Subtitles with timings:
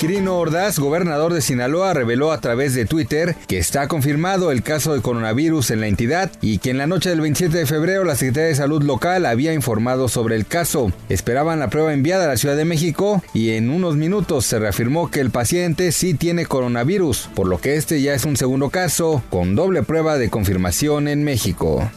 [0.00, 4.94] Quirino Ordaz, gobernador de Sinaloa, reveló a través de Twitter que está confirmado el caso
[4.94, 8.16] de coronavirus en la entidad y que en la noche del 27 de febrero la
[8.16, 10.90] Secretaría de Salud local había informado sobre el caso.
[11.10, 15.10] Esperaban la prueba enviada a la Ciudad de México y en unos minutos se reafirmó
[15.10, 19.22] que el paciente sí tiene coronavirus, por lo que este ya es un segundo caso
[19.28, 21.90] con doble prueba de confirmación en México.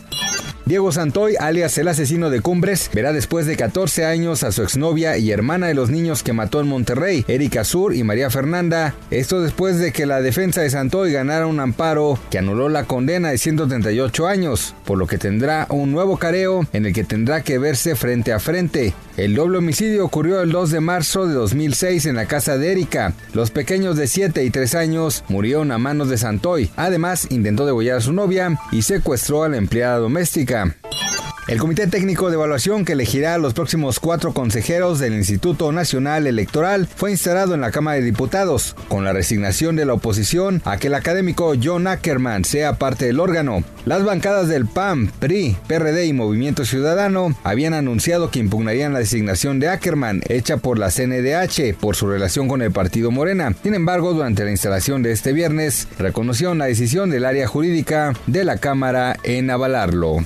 [0.65, 5.17] Diego Santoy, alias el asesino de Cumbres, verá después de 14 años a su exnovia
[5.17, 8.95] y hermana de los niños que mató en Monterrey, Erika Sur y María Fernanda.
[9.11, 13.31] Esto después de que la defensa de Santoy ganara un amparo que anuló la condena
[13.31, 17.57] de 138 años, por lo que tendrá un nuevo careo en el que tendrá que
[17.57, 18.93] verse frente a frente.
[19.17, 23.13] El doble homicidio ocurrió el 2 de marzo de 2006 en la casa de Erika.
[23.33, 26.71] Los pequeños de 7 y 3 años murieron a manos de Santoy.
[26.77, 30.52] Además, intentó degollar a su novia y secuestró a la empleada doméstica.
[31.45, 36.25] El Comité Técnico de Evaluación que elegirá a los próximos cuatro consejeros del Instituto Nacional
[36.25, 40.77] Electoral fue instalado en la Cámara de Diputados, con la resignación de la oposición a
[40.77, 43.61] que el académico John Ackerman sea parte del órgano.
[43.83, 49.59] Las bancadas del PAN, PRI, PRD y Movimiento Ciudadano habían anunciado que impugnarían la designación
[49.59, 53.53] de Ackerman, hecha por la CNDH, por su relación con el partido Morena.
[53.63, 58.45] Sin embargo, durante la instalación de este viernes, reconocieron la decisión del área jurídica de
[58.45, 60.25] la Cámara en avalarlo.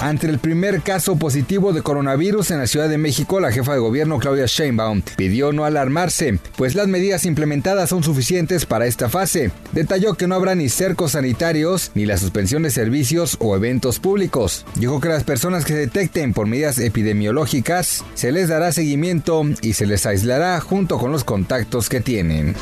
[0.00, 3.78] Ante el primer caso positivo de coronavirus en la Ciudad de México, la jefa de
[3.78, 9.50] gobierno Claudia Sheinbaum pidió no alarmarse, pues las medidas implementadas son suficientes para esta fase.
[9.72, 14.66] Detalló que no habrá ni cercos sanitarios ni la suspensión de servicios o eventos públicos.
[14.74, 19.72] Dijo que las personas que se detecten por medidas epidemiológicas se les dará seguimiento y
[19.72, 22.54] se les aislará junto con los contactos que tienen.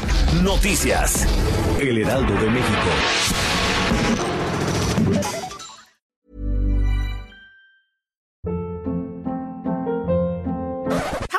[0.42, 1.26] Noticias.
[1.80, 2.88] El Heraldo de México.